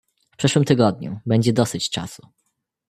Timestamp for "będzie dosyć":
1.25-1.89